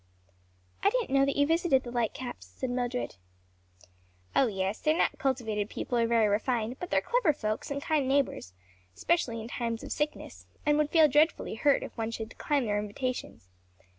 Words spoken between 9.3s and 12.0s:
in times of sickness; and would feel dreadfully hurt if